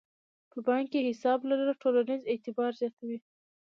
[0.51, 3.17] په بانک کې حساب لرل ټولنیز اعتبار زیاتوي.